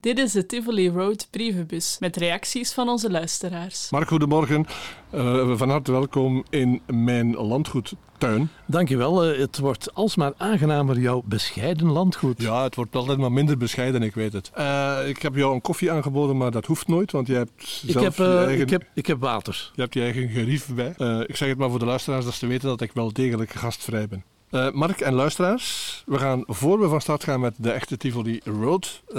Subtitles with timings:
[0.00, 3.90] Dit is de Tivoli Road brievenbus met reacties van onze luisteraars.
[3.90, 4.66] Mark, goedemorgen.
[5.14, 8.50] Uh, van harte welkom in mijn landgoedtuin.
[8.66, 9.30] Dankjewel.
[9.30, 12.42] Uh, het wordt alsmaar aangenamer, jouw bescheiden landgoed.
[12.42, 14.50] Ja, het wordt altijd maar minder bescheiden, ik weet het.
[14.58, 17.90] Uh, ik heb jou een koffie aangeboden, maar dat hoeft nooit, want jij hebt ik
[17.90, 18.60] zelf heb, je eigen...
[18.60, 19.70] ik, heb, ik heb water.
[19.74, 20.94] Je hebt je eigen gerief bij.
[21.26, 24.08] ik zeg het maar voor de luisteraars, dat ze weten dat ik wel degelijk gastvrij
[24.08, 24.24] ben.
[24.50, 28.40] Uh, Mark en luisteraars, we gaan voor we van start gaan met de echte Tivoli
[28.44, 29.16] Road, uh,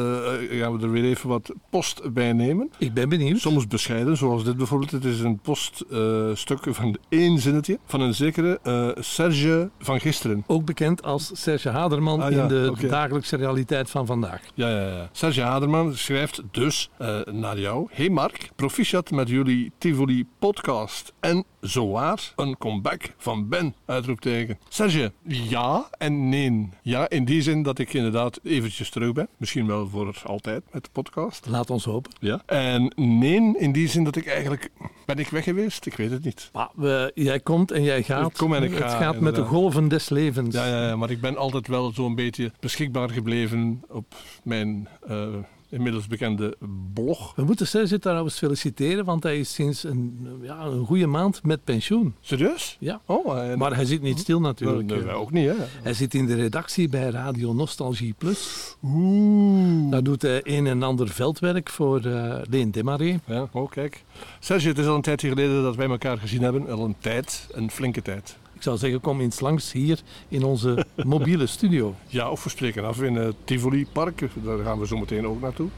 [0.50, 2.71] gaan we er weer even wat post bij nemen.
[2.78, 3.39] Ik ben benieuwd.
[3.39, 4.92] Soms bescheiden, zoals dit bijvoorbeeld.
[4.92, 8.60] Het is een poststuk uh, van één zinnetje van een zekere
[9.00, 10.44] Serge van gisteren.
[10.47, 12.89] Ook bekend als Serge Haderman ah, ja, in de okay.
[12.89, 14.42] dagelijkse realiteit van vandaag.
[14.54, 15.10] Ja, ja, ja.
[15.11, 16.89] Serge Haderman schrijft dus
[17.25, 17.88] naar jou.
[17.92, 24.60] Hey Mark, proficiat met jullie Tivoli podcast en zowaar een comeback van Ben, uitroepteken.
[24.69, 26.69] Serge, ja en nee.
[26.82, 29.28] Ja, in die zin dat ik inderdaad eventjes terug ben.
[29.38, 31.46] Misschien wel voor altijd met de podcast.
[31.47, 32.11] Laat ons hopen.
[32.19, 32.42] Ja.
[32.45, 34.69] En nee, in die zin dat ik eigenlijk...
[35.05, 35.85] Ben ik weg geweest?
[35.85, 36.50] Ik weet het niet.
[36.53, 38.27] Maar we, jij komt en jij gaat.
[38.27, 39.22] Ik kom en ik het ga, gaat inderdaad.
[39.22, 40.55] met de golven des levens.
[40.55, 44.88] Ja, ja, ja, maar ik ben altijd wel zo'n beetje beschikbaar gebleven op mijn...
[45.09, 45.27] Uh,
[45.70, 46.58] inmiddels bekende
[46.94, 47.36] blog.
[47.36, 51.64] We moeten Serge trouwens feliciteren, want hij is sinds een, ja, een goede maand met
[51.64, 52.14] pensioen.
[52.20, 52.78] Serieus?
[52.80, 53.02] Ja.
[53.06, 53.58] Oh, en...
[53.58, 54.90] Maar hij zit niet stil natuurlijk.
[54.90, 55.56] Nee, wij ook niet, hè?
[55.81, 58.75] Hij zit in de redactie bij Radio Nostalgie Plus.
[58.84, 59.92] Oeh.
[59.92, 63.20] Daar doet hij een en ander veldwerk voor uh, Leen Demaré.
[63.25, 64.03] Ja, oh kijk.
[64.40, 66.70] Serge, het is al een tijdje geleden dat wij elkaar gezien hebben.
[66.70, 68.38] Al een tijd, een flinke tijd.
[68.59, 71.95] Ik zou zeggen, kom eens langs hier in onze mobiele studio.
[72.07, 74.19] Ja, of we spreken af in het Tivoli Park.
[74.33, 75.69] Daar gaan we zo meteen ook naartoe.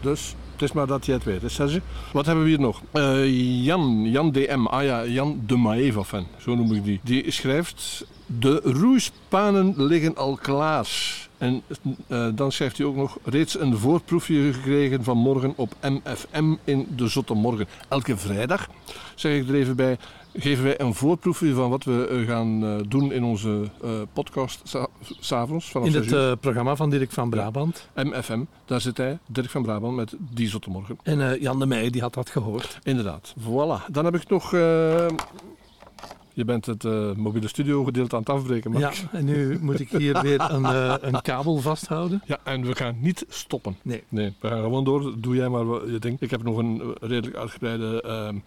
[0.00, 1.80] Dus het is maar dat je het weet, hè, Serge.
[2.12, 2.82] Wat hebben we hier nog?
[2.92, 4.66] Uh, Jan, Jan DM.
[4.66, 6.26] Ah ja, Jan de Maeva-fan.
[6.38, 7.00] Zo noem ik die.
[7.02, 8.06] Die schrijft...
[8.26, 10.88] De roeispanen liggen al klaar.
[11.38, 11.62] En
[12.08, 16.86] uh, dan schrijft hij ook nog reeds een voorproefje gekregen van morgen op MFM in
[16.96, 17.66] de Zotte Morgen.
[17.88, 18.68] Elke vrijdag,
[19.14, 19.98] zeg ik er even bij,
[20.32, 23.70] geven wij een voorproefje van wat we uh, gaan uh, doen in onze
[24.12, 24.76] podcast
[25.20, 25.72] s'avonds.
[25.72, 27.88] In het programma van Dirk van Brabant.
[27.94, 30.98] Ja, MFM, daar zit hij, Dirk van Brabant, met Die Zotte Morgen.
[31.02, 32.78] En Jan de Meij, die had dat gehoord.
[32.82, 33.34] Inderdaad.
[33.40, 33.90] Voilà.
[33.90, 34.52] Dan heb ik nog...
[36.34, 39.00] Je bent het uh, mobiele studio gedeelte aan het afbreken, Max.
[39.00, 42.22] Ja, en nu moet ik hier weer een, uh, een kabel vasthouden.
[42.26, 43.76] Ja, en we gaan niet stoppen.
[43.82, 44.02] Nee.
[44.08, 45.14] Nee, we gaan gewoon door.
[45.18, 46.22] Doe jij maar wat je denkt.
[46.22, 48.40] Ik heb nog een redelijk uitgebreide uh,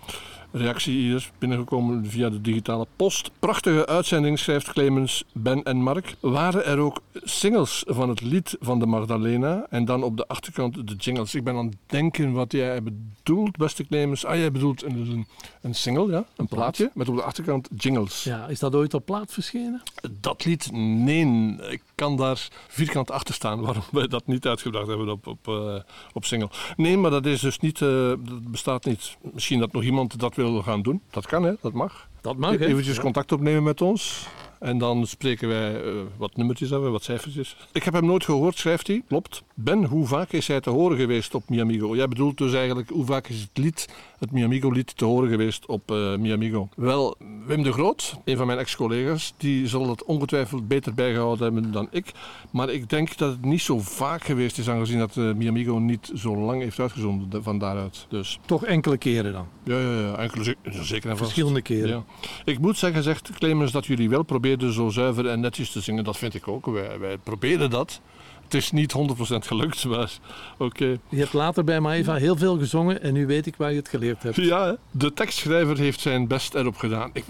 [0.51, 3.31] reactie hier binnengekomen via de digitale post.
[3.39, 6.15] Prachtige uitzending, schrijft Clemens, Ben en Mark.
[6.19, 10.87] Waren er ook singles van het lied van de Magdalena en dan op de achterkant
[10.87, 11.35] de jingles.
[11.35, 14.25] Ik ben aan het denken wat jij bedoelt, beste Clemens.
[14.25, 15.27] Ah, jij bedoelt een,
[15.61, 16.25] een single, ja?
[16.35, 18.23] Een plaatje, met op de achterkant jingles.
[18.23, 19.81] Ja, is dat ooit op plaat verschenen?
[20.21, 21.55] Dat lied, nee.
[21.69, 25.75] Ik kan daar vierkant achter staan waarom wij dat niet uitgebracht hebben op, op, uh,
[26.13, 26.49] op single.
[26.75, 29.17] Nee, maar dat is dus niet, uh, dat bestaat niet.
[29.33, 31.01] Misschien dat nog iemand dat wil gaan doen.
[31.09, 31.53] Dat kan, hè?
[31.61, 32.07] Dat mag.
[32.21, 32.65] Dat mag, hè?
[32.65, 34.27] Eventjes contact opnemen met ons.
[34.59, 37.57] En dan spreken wij uh, wat nummertjes af, wat cijfertjes.
[37.71, 39.03] Ik heb hem nooit gehoord, schrijft hij.
[39.07, 39.43] Klopt.
[39.53, 41.95] Ben, hoe vaak is hij te horen geweest op Miamigo?
[41.95, 45.91] Jij bedoelt dus eigenlijk, hoe vaak is het lied, het Miamigo-lied, te horen geweest op
[45.91, 46.69] uh, Miamigo?
[46.75, 51.71] Wel, Wim de Groot, een van mijn ex-collega's, die zal het ongetwijfeld beter bijgehouden hebben
[51.71, 52.11] dan ik.
[52.51, 56.11] Maar ik denk dat het niet zo vaak geweest is, aangezien dat uh, Miamigo niet
[56.15, 58.05] zo lang heeft uitgezonden van daaruit.
[58.09, 58.39] Dus.
[58.45, 59.47] Toch enkele keren dan?
[59.63, 61.31] Ja, ja, ja enkele, zeker en vast.
[61.31, 61.89] Verschillende keren.
[61.89, 62.03] Ja.
[62.45, 66.03] Ik moet zeggen, zegt Clemens, dat jullie wel probeerden zo zuiver en netjes te zingen.
[66.03, 66.65] Dat vind ik ook.
[66.65, 68.01] Wij, wij proberen dat.
[68.47, 68.95] Het is niet 100%
[69.37, 70.11] gelukt, maar
[70.57, 70.63] oké.
[70.63, 70.99] Okay.
[71.09, 73.89] Je hebt later bij Maeva heel veel gezongen en nu weet ik waar je het
[73.89, 74.35] geleerd hebt.
[74.35, 77.09] Ja, de tekstschrijver heeft zijn best erop gedaan.
[77.13, 77.25] Ik,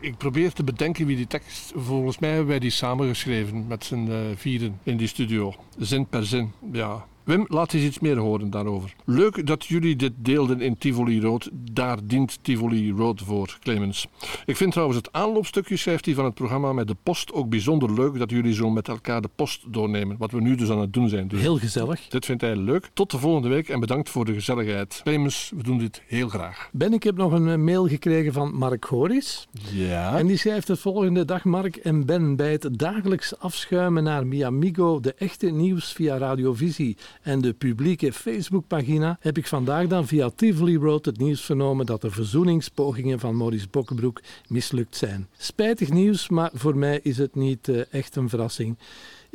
[0.00, 1.72] ik probeer te bedenken wie die tekst...
[1.76, 5.54] Volgens mij hebben wij die samengeschreven met z'n uh, vieren in die studio.
[5.78, 7.06] Zin per zin, ja.
[7.24, 8.94] Wim, laat eens iets meer horen daarover.
[9.04, 11.50] Leuk dat jullie dit deelden in Tivoli Road.
[11.52, 14.06] Daar dient Tivoli Road voor, Clemens.
[14.46, 17.94] Ik vind trouwens het aanloopstukje, schrijft hij van het programma met de post, ook bijzonder
[17.94, 20.16] leuk dat jullie zo met elkaar de post doornemen.
[20.18, 21.28] Wat we nu dus aan het doen zijn.
[21.28, 22.08] Dus heel gezellig.
[22.08, 22.90] Dit vindt hij leuk.
[22.92, 25.00] Tot de volgende week en bedankt voor de gezelligheid.
[25.02, 26.68] Clemens, we doen dit heel graag.
[26.72, 29.48] Ben, ik heb nog een mail gekregen van Mark Goris.
[29.72, 30.18] Ja.
[30.18, 31.24] En die schrijft het volgende.
[31.24, 36.96] Dag Mark en Ben, bij het dagelijks afschuimen naar Miamigo, de echte nieuws via Radiovisie
[37.22, 42.00] en de publieke Facebookpagina heb ik vandaag dan via Tivoli Road het nieuws vernomen dat
[42.00, 45.28] de verzoeningspogingen van Maurice Bokkenbroek mislukt zijn.
[45.36, 48.76] Spijtig nieuws, maar voor mij is het niet uh, echt een verrassing.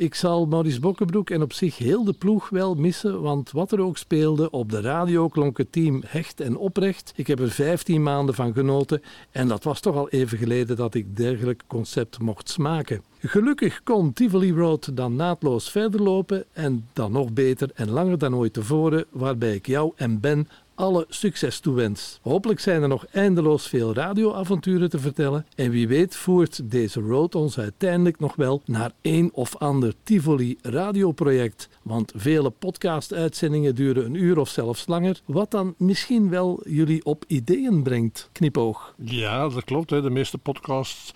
[0.00, 3.80] Ik zal Maurice Bokkenbroek en op zich heel de ploeg wel missen, want wat er
[3.80, 7.12] ook speelde, op de radio klonk het team hecht en oprecht.
[7.16, 10.94] Ik heb er 15 maanden van genoten en dat was toch al even geleden dat
[10.94, 13.02] ik dergelijk concept mocht smaken.
[13.18, 18.34] Gelukkig kon Tivoli Road dan naadloos verder lopen en dan nog beter en langer dan
[18.34, 20.48] ooit tevoren, waarbij ik jou en Ben
[20.80, 22.18] alle succes toewens.
[22.22, 27.34] Hopelijk zijn er nog eindeloos veel radioavonturen te vertellen en wie weet voert deze road
[27.34, 31.68] ons uiteindelijk nog wel naar een of ander Tivoli radioproject.
[31.82, 37.24] Want vele podcast-uitzendingen duren een uur of zelfs langer, wat dan misschien wel jullie op
[37.26, 38.28] ideeën brengt.
[38.32, 38.94] Knipoog.
[38.96, 39.90] Ja, dat klopt.
[39.90, 40.02] Hè.
[40.02, 41.12] De meeste podcasts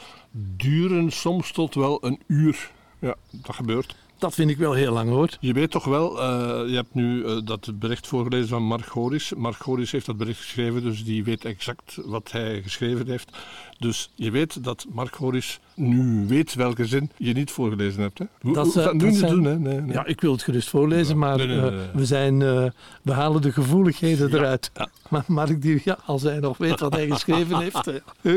[0.56, 2.70] duren soms tot wel een uur.
[2.98, 3.96] Ja, dat gebeurt.
[4.18, 5.28] Dat vind ik wel heel lang hoor.
[5.40, 9.32] Je weet toch wel, uh, je hebt nu uh, dat bericht voorgelezen van Mark Goris.
[9.36, 13.36] Mark Goris heeft dat bericht geschreven, dus die weet exact wat hij geschreven heeft.
[13.78, 18.18] Dus je weet dat Mark Goris nu weet welke zin je niet voorgelezen hebt.
[18.18, 18.24] Hè?
[18.40, 19.32] Hoe, dat, dat nu zijn...
[19.32, 19.58] doen, hè?
[19.58, 19.92] Nee, nee.
[19.92, 22.38] Ja, ik wil het gerust voorlezen, maar nee, uh, we, zijn,
[23.02, 24.70] we halen de gevoeligheden ja, eruit.
[24.74, 24.88] Ja.
[25.08, 27.90] Maar Mark, die, ja, als hij nog weet wat hij geschreven heeft.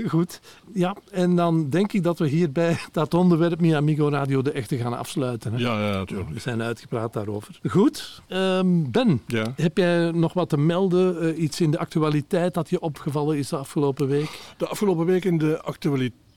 [0.07, 0.39] goed.
[0.73, 4.77] Ja, en dan denk ik dat we hierbij dat onderwerp Mi Amigo Radio de echte
[4.77, 5.53] gaan afsluiten.
[5.53, 5.59] Hè?
[5.59, 6.29] Ja, ja, natuurlijk.
[6.29, 7.59] We zijn uitgepraat daarover.
[7.67, 8.21] Goed.
[8.29, 9.53] Um, ben, ja.
[9.55, 11.43] heb jij nog wat te melden?
[11.43, 14.39] Iets in de actualiteit dat je opgevallen is de afgelopen week?
[14.57, 15.61] De afgelopen week in de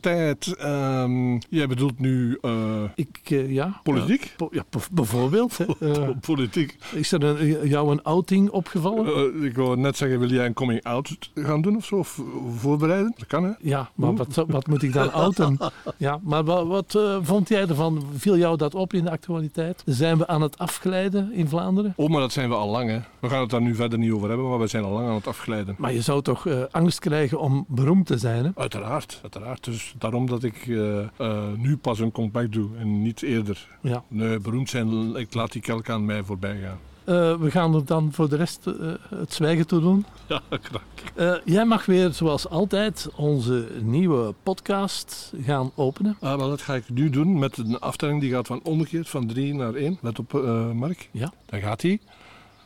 [0.06, 4.34] Um, jij bedoelt nu uh, ik, uh, ja, politiek?
[4.36, 5.58] Po ja, bijvoorbeeld.
[6.26, 6.78] politiek.
[6.92, 9.42] Is er een, jou een outing opgevallen?
[9.44, 11.96] ik wou net zeggen, wil jij een coming out gaan doen of zo?
[11.96, 12.20] Of
[12.56, 13.14] voorbereiden?
[13.16, 13.50] Dat kan hè?
[13.60, 15.58] Ja, maar wat, wat, moet ik dan outen?
[15.96, 18.04] ja, maar wat, wat vond jij ervan?
[18.16, 19.82] Viel jou dat op in de actualiteit?
[19.86, 21.92] Zijn we aan het afglijden in Vlaanderen?
[21.96, 23.00] Oh, maar dat zijn we al lang hè.
[23.20, 25.14] We gaan het daar nu verder niet over hebben, maar we zijn al lang aan
[25.14, 25.74] het afglijden.
[25.78, 28.50] Maar je zou toch angst krijgen om beroemd te zijn hè?
[28.54, 29.64] Uiteraard, uiteraard.
[29.64, 33.68] Dus daarom dat ik uh, uh, nu pas een comeback doe en niet eerder.
[33.80, 34.04] Ja.
[34.08, 36.78] Nee, beroemd zijn, ik laat die kelk aan mij voorbij gaan.
[37.04, 38.64] Uh, we gaan er dan voor de rest
[39.08, 40.04] het zwijgen toe doen.
[40.28, 41.40] Ja, graag.
[41.44, 46.16] jij mag weer, zoals altijd, onze nieuwe podcast gaan openen.
[46.20, 49.26] Ah, wel, dat ga ik nu doen met een aftelling die gaat van omgekeerd van
[49.26, 49.98] 3 naar 1.
[50.00, 50.32] Let op,
[50.74, 51.08] Mark.
[51.10, 51.32] Ja.
[51.46, 52.00] Daar gaat hij.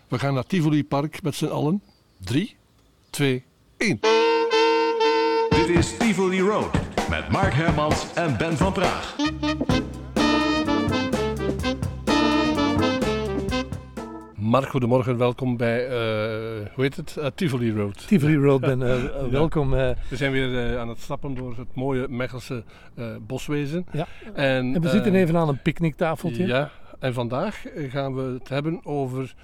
[0.08, 1.82] We gaan naar Tivoli Park met z'n allen.
[2.18, 2.56] 3,
[3.10, 3.44] 2,
[3.76, 4.00] 1.
[5.50, 9.16] Dit is Tivoli Road met Mark Hermans en Ben van Praag.
[14.34, 15.16] Mark, goedemorgen.
[15.16, 15.90] Welkom bij, uh,
[16.74, 17.16] hoe heet het?
[17.18, 18.06] Uh, Tivoli Road.
[18.08, 18.80] Tivoli Road, Ben.
[18.80, 19.28] Uh, ja.
[19.30, 19.70] Welkom.
[19.70, 22.64] We zijn weer aan het stappen door het mooie Mechelse
[23.20, 23.86] boswezen.
[23.92, 24.06] Ja.
[24.34, 26.46] En, en we zitten even aan een picknicktafeltje.
[26.46, 29.34] Ja, en vandaag gaan we het hebben over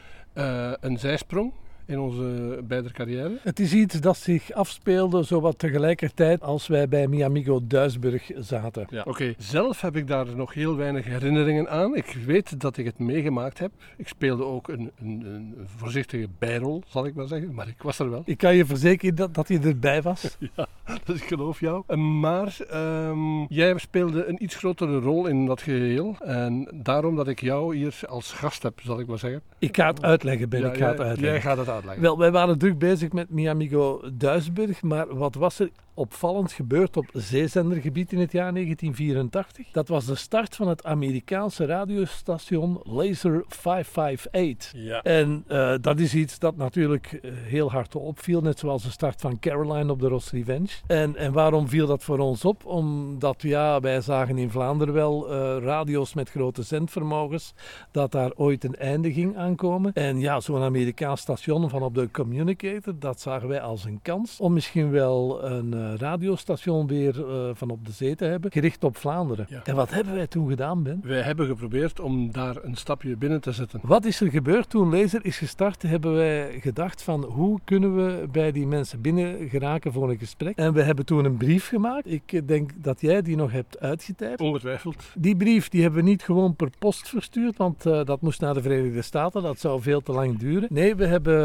[0.80, 1.52] een zijsprong
[1.90, 3.38] in onze beide carrière?
[3.42, 8.86] Het is iets dat zich afspeelde zowat tegelijkertijd als wij bij Miamigo Duisburg zaten.
[8.90, 9.00] Ja.
[9.00, 9.34] Oké, okay.
[9.38, 11.96] zelf heb ik daar nog heel weinig herinneringen aan.
[11.96, 13.70] Ik weet dat ik het meegemaakt heb.
[13.96, 17.98] Ik speelde ook een, een, een voorzichtige bijrol, zal ik maar zeggen, maar ik was
[17.98, 18.22] er wel.
[18.24, 20.36] Ik kan je verzekeren dat, dat je erbij was.
[20.56, 20.66] ja,
[21.04, 21.96] dus ik geloof jou.
[21.96, 27.40] Maar um, jij speelde een iets grotere rol in dat geheel en daarom dat ik
[27.40, 29.42] jou hier als gast heb, zal ik maar zeggen.
[29.58, 30.60] Ik ga het uitleggen, Ben.
[30.60, 31.32] Ja, ik ga het uitleggen.
[31.32, 31.79] Jij gaat het uitleggen.
[31.98, 37.06] Wel, wij waren druk bezig met Miamigo Duisburg, maar wat was er opvallend gebeurd op
[37.12, 39.70] zeezendergebied in het jaar 1984?
[39.72, 44.72] Dat was de start van het Amerikaanse radiostation Laser 558.
[44.74, 45.02] Ja.
[45.02, 49.20] En uh, dat is iets dat natuurlijk uh, heel hard opviel, net zoals de start
[49.20, 50.68] van Caroline op de Ross Revenge.
[50.86, 52.66] En, en waarom viel dat voor ons op?
[52.66, 57.54] Omdat ja, wij zagen in Vlaanderen wel uh, radio's met grote zendvermogens,
[57.90, 59.92] dat daar ooit een einde ging aankomen.
[59.92, 64.40] En ja, zo'n Amerikaans station van op de communicator, dat zagen wij als een kans
[64.40, 68.84] om misschien wel een uh, radiostation weer uh, van op de zee te hebben, gericht
[68.84, 69.46] op Vlaanderen.
[69.48, 69.60] Ja.
[69.64, 71.00] En wat hebben wij toen gedaan, Ben?
[71.04, 73.80] Wij hebben geprobeerd om daar een stapje binnen te zetten.
[73.82, 75.82] Wat is er gebeurd toen Laser is gestart?
[75.82, 80.56] Hebben wij gedacht van hoe kunnen we bij die mensen binnen geraken voor een gesprek?
[80.56, 82.10] En we hebben toen een brief gemaakt.
[82.10, 84.40] Ik denk dat jij die nog hebt uitgetypt.
[84.40, 85.04] Ongetwijfeld.
[85.14, 88.54] Die brief die hebben we niet gewoon per post verstuurd, want uh, dat moest naar
[88.54, 89.42] de Verenigde Staten.
[89.42, 90.68] Dat zou veel te lang duren.
[90.72, 91.38] Nee, we hebben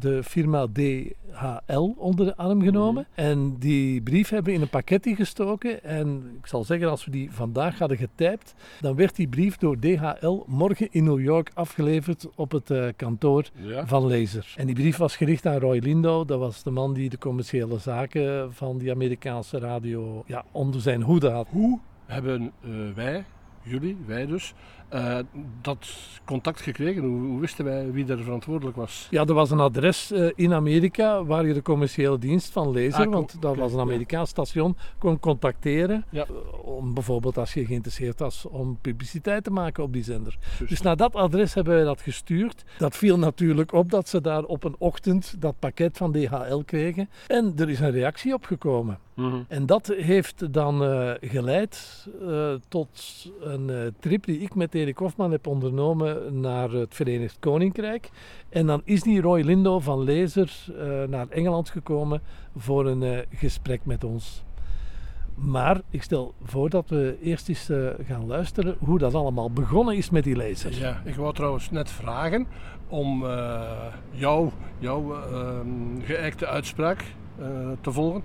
[0.00, 3.06] de firma DHL onder de arm genomen.
[3.08, 3.24] Mm.
[3.24, 5.82] En die brief hebben in een pakketje gestoken.
[5.84, 9.78] En ik zal zeggen, als we die vandaag hadden getypt, dan werd die brief door
[9.78, 13.86] DHL morgen in New York afgeleverd op het uh, kantoor ja.
[13.86, 14.54] van Laser.
[14.56, 16.24] En die brief was gericht aan Roy Lindo.
[16.24, 21.02] Dat was de man die de commerciële zaken van die Amerikaanse radio ja, onder zijn
[21.02, 21.46] hoede had.
[21.50, 23.24] Hoe hebben uh, wij,
[23.62, 24.54] jullie, wij dus,
[24.94, 25.18] eh,
[25.60, 25.86] dat
[26.24, 27.02] contact gekregen?
[27.02, 29.06] Hoe, hoe, wisten wij wie er verantwoordelijk was?
[29.10, 33.06] Ja, er was een adres uh, in Amerika waar je de commerciële dienst van Laser,
[33.06, 36.04] ah, want dat was een Amerikaans station, kon contacteren.
[36.10, 36.26] Ja.
[36.62, 40.38] Om bijvoorbeeld als je geïnteresseerd was om publiciteit te maken op die zender.
[40.68, 42.64] Dus naar dat adres hebben wij dat gestuurd.
[42.78, 47.08] Dat viel natuurlijk op dat ze daar op een ochtend dat pakket van DHL kregen.
[47.26, 48.98] En er is een reactie op gekomen.
[49.14, 49.42] Mhm.
[49.48, 52.88] En dat heeft dan uh, geleid uh, tot
[53.40, 58.10] een uh, trip die ik met Erik Hofman heb ondernomen naar het Verenigd Koninkrijk.
[58.48, 60.52] En dan is die Roy Lindo van Lezer
[61.08, 62.20] naar Engeland gekomen
[62.56, 64.42] voor een gesprek met ons.
[65.34, 67.70] Maar ik stel voor dat we eerst eens
[68.06, 70.78] gaan luisteren hoe dat allemaal begonnen is met die lezer.
[70.78, 72.46] Ja, ik wou trouwens net vragen
[72.88, 73.26] om
[74.10, 77.04] jou, jouw ehm, geëikte uitspraak
[77.80, 78.22] te volgen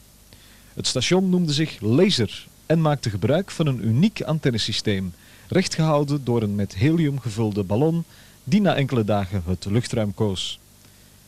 [0.74, 5.14] Het station noemde zich Laser en maakte gebruik van een uniek antennesysteem,
[5.48, 8.04] rechtgehouden door een met helium gevulde ballon
[8.44, 10.58] die na enkele dagen het luchtruim koos.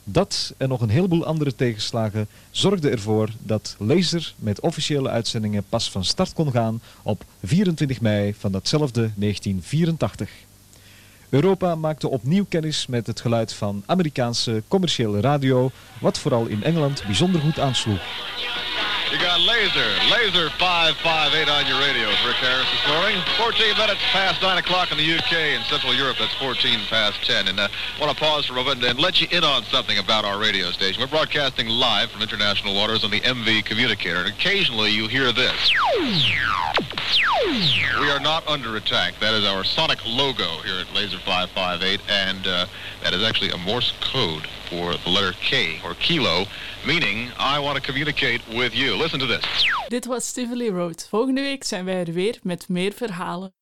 [0.05, 5.91] Dat en nog een heleboel andere tegenslagen zorgden ervoor dat Laser met officiële uitzendingen pas
[5.91, 10.31] van start kon gaan op 24 mei van datzelfde 1984.
[11.35, 17.03] Europa maakte opnieuw kennis met het geluid van Amerikaanse commerciële radio, wat vooral in Engeland
[17.07, 18.01] bijzonder goed aansloeg.
[19.11, 22.09] You got Laser, Laser 558 on your radio.
[22.27, 23.19] Rick Harris this morning.
[23.37, 26.17] 14 minutes past 9 o'clock in the UK and Central Europe.
[26.19, 27.49] That's 14 past 10.
[27.49, 27.69] And I uh,
[28.01, 30.71] want to pause for a moment and let you in on something about our radio
[30.71, 31.01] station.
[31.01, 34.21] We're broadcasting live from international waters on the MV communicator.
[34.23, 35.61] And occasionally you hear this.
[37.45, 39.19] We are not under attack.
[39.21, 42.01] That is our sonic logo here at Laser 558.
[42.09, 42.67] And uh,
[43.03, 46.47] that is actually a Morse code for the letter K, or kilo,
[46.87, 48.97] meaning I want to communicate with you.
[48.97, 49.45] Listen to this.
[49.89, 51.07] Dit was Stively Road.
[51.11, 53.53] Volgende week zijn wij er weer met meer verhalen.